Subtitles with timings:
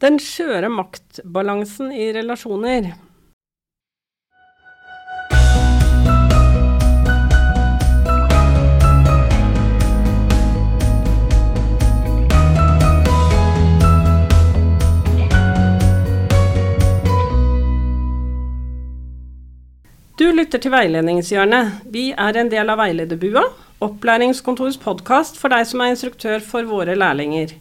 [0.00, 2.86] Den skjøre maktbalansen i relasjoner.
[20.16, 21.84] Du lytter til Veiledningshjørnet.
[21.92, 23.44] Vi er en del av Veilederbua,
[23.84, 27.52] opplæringskontorets podkast for deg som er instruktør for våre lærlinger.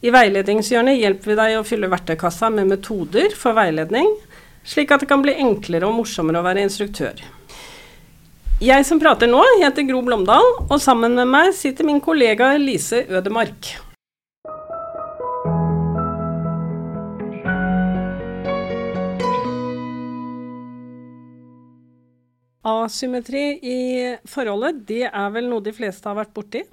[0.00, 4.08] I Veiledningshjørnet hjelper vi deg å fylle verktøykassa med metoder for veiledning,
[4.64, 7.20] slik at det kan bli enklere og morsommere å være instruktør.
[8.64, 13.04] Jeg som prater nå, heter Gro Blomdal, og sammen med meg sitter min kollega Lise
[13.12, 13.74] Ødemark.
[22.64, 23.80] Asymmetri i
[24.28, 26.64] forholdet, det er vel noe de fleste har vært borti.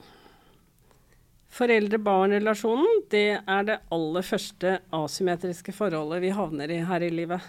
[1.53, 7.45] Foreldre-barn-relasjonen, det er det aller første asymmetriske forholdet vi havner i her i livet.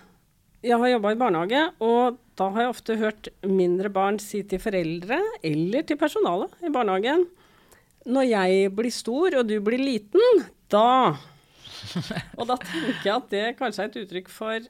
[0.64, 4.62] Jeg har jobba i barnehage, og da har jeg ofte hørt mindre barn si til
[4.62, 7.27] foreldre, eller til personalet i barnehagen,
[8.08, 11.18] når jeg blir stor og du blir liten, da
[12.38, 14.66] Og da tenker jeg at det kanskje er et uttrykk for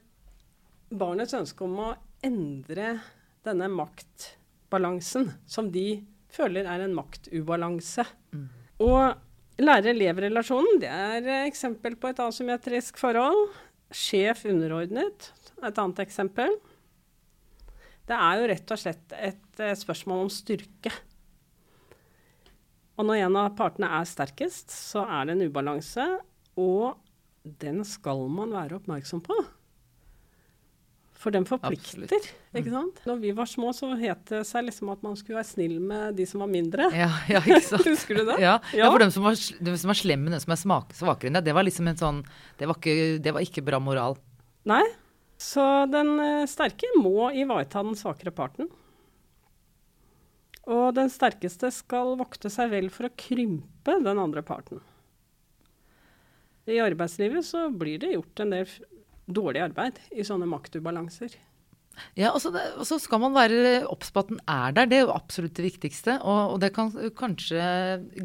[0.89, 1.89] barnets ønske om å
[2.25, 2.99] endre
[3.45, 6.01] denne maktbalansen, som de
[6.33, 8.05] føler er en maktubalanse.
[8.35, 8.47] Mm.
[8.79, 13.49] Og lærer-elev-relasjonen det er eksempel på et asymmetrisk forhold.
[13.91, 16.53] Sjef underordnet, et annet eksempel.
[18.09, 20.93] Det er jo rett og slett et, et spørsmål om styrke.
[22.99, 26.05] Og når en av partene er sterkest, så er det en ubalanse,
[26.59, 26.97] og
[27.61, 29.37] den skal man være oppmerksom på.
[31.19, 32.29] For den forplikter, Absolutt.
[32.55, 32.75] ikke mm.
[32.77, 32.99] sant.
[33.03, 36.15] Når vi var små, så het det seg liksom at man skulle være snill med
[36.15, 36.85] de som var mindre.
[36.95, 37.83] Ja, ja ikke sant.
[37.89, 38.37] Husker du det?
[38.39, 38.85] Ja, ja.
[38.85, 40.61] ja for dem som var, de som var slemme, de som er
[40.95, 42.21] svakere enn deg, det var liksom en sånn
[42.61, 44.15] det var, ikke, det var ikke bra moral.
[44.71, 44.85] Nei.
[45.39, 48.71] Så den uh, sterke må ivareta den svakere parten.
[50.71, 54.79] Og den sterkeste skal vokte seg vel for å krympe den andre parten.
[56.69, 58.71] I arbeidslivet så blir det gjort en del
[59.29, 61.37] dårlig arbeid i sånne maktubalanser.
[62.17, 62.41] Ja, og
[62.87, 64.89] så skal man være obs på at den er der.
[64.89, 66.17] Det er jo absolutt det viktigste.
[66.19, 67.61] Og, og det kan kanskje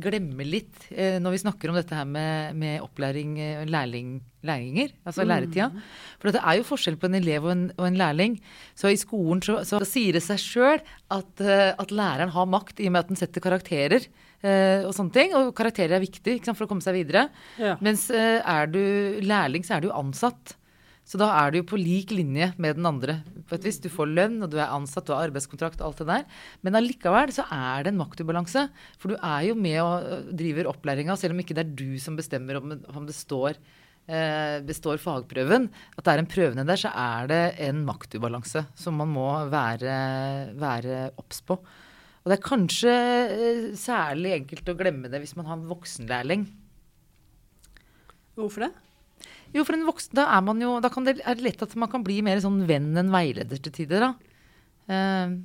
[0.02, 4.16] glemme litt eh, når vi snakker om dette her med, med opplæring, eh, lærling,
[4.46, 5.30] lærlinger, altså mm.
[5.30, 5.70] læretida.
[6.22, 8.36] For det er jo forskjell på en elev og en, og en lærling.
[8.78, 12.82] Så i skolen så, så sier det seg sjøl at, uh, at, læreren har makt
[12.82, 14.06] i og med at den setter karakterer.
[14.44, 17.28] Uh, og sånne ting, og karakterer er viktig sant, for å komme seg videre.
[17.60, 17.78] Ja.
[17.84, 18.82] Mens er du
[19.24, 20.58] lærling, så er du ansatt.
[21.04, 23.18] Så da er du jo på lik linje med den andre.
[23.44, 26.08] På et vis, Du får lønn, og du er ansatt, du har arbeidskontrakt, alt det
[26.08, 26.24] der.
[26.64, 28.70] Men allikevel så er det en maktubalanse.
[28.98, 32.16] For du er jo med og driver opplæringa, selv om ikke det er du som
[32.16, 33.60] bestemmer om, om det står
[34.08, 38.96] eh, består fagprøven, at det er en prøvende der, så er det en maktubalanse som
[39.00, 41.58] man må være obs på.
[42.24, 46.48] Og det er kanskje eh, særlig enkelt å glemme det hvis man har en voksenlærling.
[48.34, 48.72] Hvorfor det?
[49.54, 51.90] Jo, for en voksen, da er man jo Da det, er det lett at man
[51.90, 54.14] kan bli mer sånn venn enn veileder til tider, da.
[54.84, 55.36] Uh,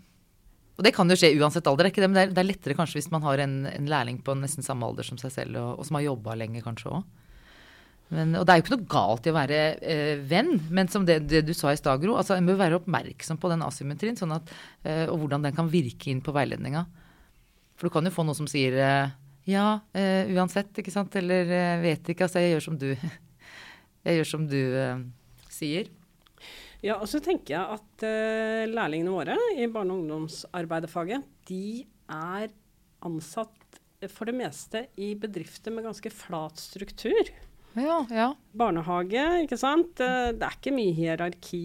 [0.80, 2.08] og det kan jo skje uansett alder, ikke det?
[2.08, 4.64] Men det er, det er lettere kanskje hvis man har en, en, lærling på nesten
[4.64, 7.02] samme alder som seg selv, og, og som har jobba lenge kanskje òg.
[8.16, 11.20] og det er jo ikke noe galt i å være eh, venn, men som det,
[11.28, 14.38] det du sa i stad, Gro, altså en bør være oppmerksom på den asymmetrien sånn
[14.38, 14.56] at,
[14.88, 16.86] eh, og hvordan den kan virke inn på veiledninga.
[17.76, 19.12] For du kan jo få noe som sier eh,
[19.52, 22.94] ja, eh, uansett, ikke sant, eller eh, vet ikke, altså jeg gjør som du
[24.06, 25.02] jeg gjør som du eh,
[25.52, 25.90] sier.
[26.80, 32.48] Ja, og så tenker jeg at eh, lærlingene våre i barne- og ungdomsarbeiderfaget, de er
[33.06, 37.32] ansatt for det meste i bedrifter med ganske flat struktur.
[37.78, 38.30] Ja, ja.
[38.58, 40.00] Barnehage, ikke sant.
[40.02, 41.62] Eh, det er ikke mye hierarki.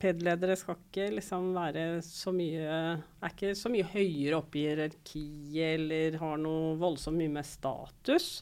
[0.00, 5.74] PED-ledere skal ikke liksom være så mye Er ikke så mye høyere oppe i hierarkiet
[5.74, 8.38] eller har noe voldsomt mye mer status.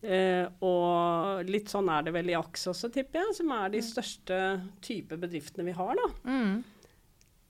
[0.00, 3.82] Eh, og litt sånn er det vel i AKS også, tipper jeg, som er de
[3.82, 3.86] mm.
[3.90, 4.38] største
[4.84, 5.98] type bedriftene vi har.
[5.98, 6.08] da.
[6.30, 6.60] Mm.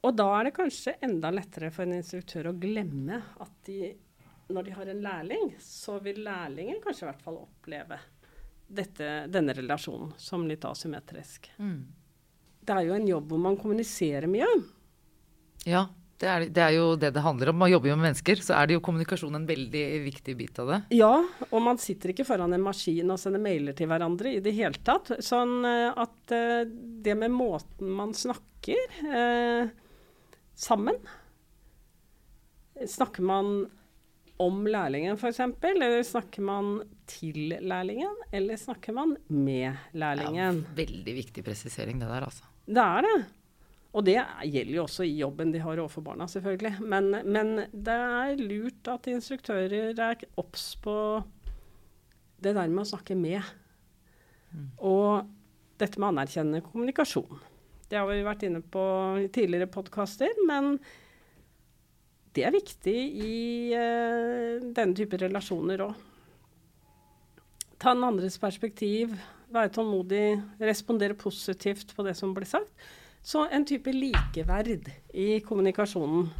[0.01, 3.93] Og da er det kanskje enda lettere for en instruktør å glemme at de,
[4.51, 8.01] når de har en lærling, så vil lærlingen kanskje i hvert fall oppleve
[8.67, 11.51] dette, denne relasjonen som litt asymmetrisk.
[11.59, 11.81] Mm.
[12.61, 14.49] Det er jo en jobb hvor man kommuniserer mye.
[15.69, 15.85] Ja,
[16.21, 17.57] det er, det er, jo det det handler om.
[17.63, 20.73] Man jobber jo med mennesker, så er det jo kommunikasjon en veldig viktig bit av
[20.75, 20.79] det.
[20.99, 21.15] Ja,
[21.49, 24.83] og man sitter ikke foran en maskin og sender mailer til hverandre i det hele
[24.85, 25.15] tatt.
[25.25, 26.69] Sånn eh, at uh,
[27.07, 29.73] det med måten man snakker eh,
[30.61, 31.01] sammen
[32.81, 33.49] Snakker man
[34.41, 36.71] om lærlingen f.eks., eller snakker man
[37.11, 40.63] til lærlingen, eller snakker man med lærlingen?
[40.65, 42.49] Ja, veldig viktig presisering det der, altså.
[42.65, 43.19] Det er det.
[43.91, 46.77] Og det gjelder jo også i jobben de har overfor barna, selvfølgelig.
[46.87, 50.95] Men, men det er lurt at instruktører er obs på
[52.41, 53.43] det der med å snakke med.
[54.55, 54.69] Mm.
[54.87, 55.27] Og
[55.81, 57.41] dette med anerkjennende kommunikasjon.
[57.91, 58.85] Det har vi vært inne på
[59.25, 60.77] i tidligere podkaster, men
[62.37, 62.95] det er viktig
[63.27, 63.35] i
[63.75, 66.07] uh, denne type relasjoner òg.
[67.81, 69.17] Ta den andres perspektiv,
[69.51, 72.71] være tålmodig, respondere positivt på det som blir sagt.
[73.23, 76.31] Så en type likeverd i kommunikasjonen.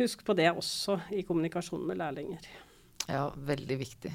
[0.00, 2.44] Husk på det også i kommunikasjonen med lærlinger.
[3.10, 4.12] Ja, veldig viktig.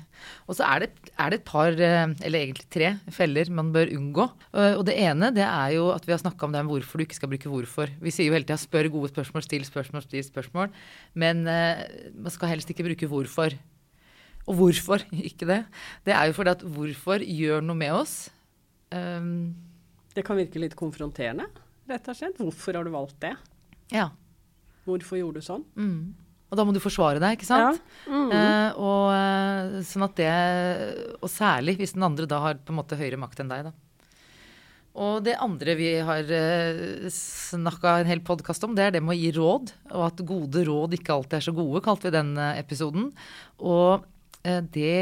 [0.48, 4.32] Og så er er det, et par, eh, eller egentlig tre, feller man bør unngå.
[4.54, 7.04] Og det ene det er jo at vi har snakka om det med hvorfor du
[7.04, 7.92] ikke skal bruke hvorfor.
[8.00, 10.70] Vi sier jo hele tida spør gode spørsmål, still spørsmål, still spørsmål.
[11.16, 11.84] Men uh,
[12.16, 13.58] man skal helst ikke bruke hvorfor.
[14.48, 15.66] Og hvorfor ikke det?
[16.06, 18.32] Det er jo fordi at hvorfor gjør noe med oss.
[18.92, 19.67] Um,
[20.18, 21.46] det kan virke litt konfronterende,
[21.88, 22.40] rett og slett.
[22.42, 23.36] Hvorfor har du valgt det?
[23.94, 24.10] Ja.
[24.88, 25.66] Hvorfor gjorde du sånn?
[25.78, 26.16] Mm.
[26.48, 27.82] Og da må du forsvare deg, ikke sant?
[28.08, 28.12] Ja.
[28.12, 28.30] Mm.
[28.32, 30.32] Eh, og, eh, sånn at det,
[31.20, 33.76] og særlig hvis den andre da har på en måte høyere makt enn deg, da.
[34.98, 39.14] Og det andre vi har eh, snakka en hel podkast om, det er det med
[39.14, 39.74] å gi råd.
[39.92, 43.12] Og at gode råd ikke alltid er så gode, kalte vi den eh, episoden.
[43.62, 44.08] Og
[44.42, 44.98] eh, det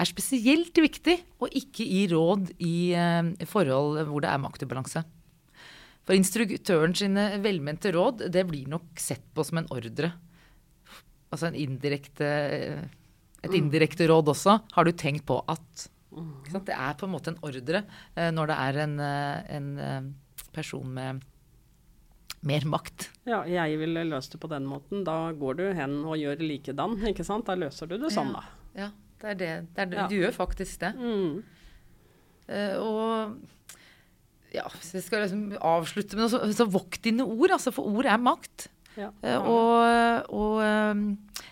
[0.00, 5.04] er spesielt viktig å ikke gi råd i eh, forhold hvor det er maktubalanse.
[6.06, 10.12] For instruktøren sine velmente råd, det blir nok sett på som en ordre.
[11.30, 12.28] Altså en indirekte,
[13.44, 14.56] et indirekte råd også.
[14.74, 17.84] Har du tenkt på at Det er på en måte en ordre
[18.18, 20.08] eh, når det er en, eh, en eh,
[20.50, 21.20] person med
[22.42, 23.10] mer makt.
[23.28, 25.04] Ja, jeg ville løst det på den måten.
[25.06, 27.46] Da går du hen og gjør likedan, ikke sant.
[27.46, 28.42] Da løser du det sånn, da.
[28.74, 28.88] Ja.
[28.88, 28.90] Ja.
[29.20, 29.54] Det er det.
[29.76, 30.04] det, er det.
[30.10, 30.94] Du gjør faktisk det.
[30.96, 31.42] Mm.
[32.50, 37.72] Uh, og ja, så jeg skal liksom avslutte med så, så vokt dine ord, altså,
[37.74, 38.70] for ord er makt.
[38.98, 41.04] Ja, uh, og, og um,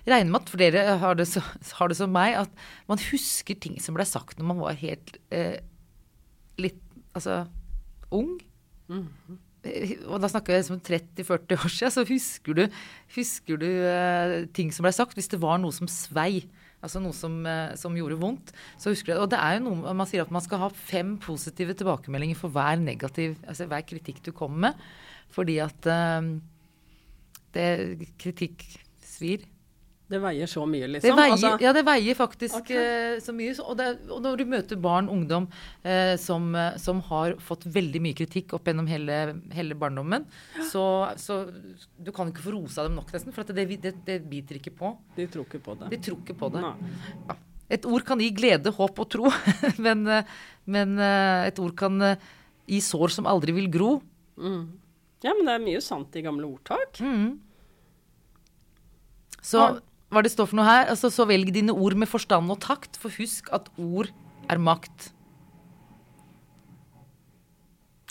[0.09, 1.43] regner med at flere har det, så,
[1.79, 2.51] har det, som meg, at
[2.91, 5.61] man husker ting som ble sagt når man var helt eh,
[6.59, 6.81] litt
[7.15, 7.45] altså
[8.11, 8.41] ung.
[8.89, 9.39] Mm -hmm.
[10.07, 12.69] Og da snakker vi om 30-40 år siden, så husker du,
[13.15, 16.49] husker du ting som ble sagt hvis det var noe som svei.
[16.79, 18.53] Altså noe som, eh, som, gjorde vondt.
[18.79, 21.17] Så husker du, og det er jo noe, Man sier at man skal ha fem
[21.19, 24.85] positive tilbakemeldinger for hver negativ, altså hver kritikk du kommer med.
[25.35, 26.37] Fordi at um,
[27.53, 27.67] det,
[28.21, 28.63] kritikk
[29.05, 29.43] svir.
[30.09, 31.11] Det veier så mye, liksom?
[31.11, 33.17] Det veier, altså, ja, det veier faktisk okay.
[33.17, 33.53] uh, så mye.
[33.61, 35.49] Og, det, og, når du møter barn, ungdom,
[35.85, 39.19] uh, som, uh, som, har fått veldig mye kritikk opp gjennom hele,
[39.53, 40.25] hele barndommen,
[40.71, 40.85] så,
[41.21, 41.43] så,
[42.01, 43.37] du kan ikke få rosa dem nok, nesten.
[43.37, 44.95] For det, det, det, biter ikke på.
[45.19, 45.91] De tror ikke på det.
[45.93, 46.63] De tror ikke på det.
[46.65, 47.37] Ja.
[47.77, 49.29] Et ord kan gi glede, håp og tro,
[49.85, 50.07] men,
[50.65, 50.95] men,
[51.45, 52.01] et ord kan
[52.65, 53.91] gi sår som aldri vil gro.
[54.41, 54.65] Mm.
[55.21, 56.97] Ja, men det er mye sant i gamle ordtak.
[57.05, 57.37] Mm.
[59.45, 59.69] Så
[60.13, 60.89] hva det står for noe her.
[60.93, 64.11] Altså, så velg dine ord med forstand og takt, for husk at ord
[64.49, 65.11] er makt.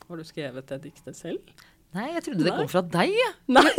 [0.08, 1.42] Har du skrevet det diktet selv?
[1.96, 2.48] Nei, jeg trodde Nei.
[2.48, 3.16] det kom fra deg.
[3.16, 3.32] Ja.
[3.60, 3.72] Nei.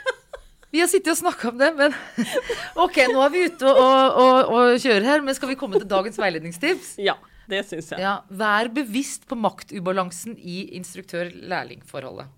[0.70, 1.94] Vi har sittet og snakka om det, men
[2.84, 5.24] OK, nå er vi ute og, og, og, kjører her.
[5.26, 6.92] Men skal vi komme til dagens veiledningstips?
[7.02, 7.16] Ja,
[7.50, 7.98] det syns jeg.
[8.04, 12.30] Ja, vær bevisst på maktubalansen i instruktør-lærling-forholdet.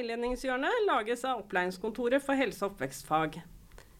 [0.00, 3.34] Veiledningshjørnet lages av Opplæringskontoret for helse- og oppvekstfag.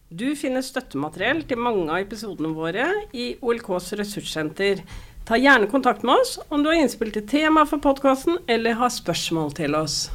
[0.09, 4.81] Du finner støttemateriell til mange av episodene våre i OLKs ressurssenter.
[5.29, 8.89] Ta gjerne kontakt med oss om du har innspill til tema for podkasten eller har
[8.89, 10.07] spørsmål til oss.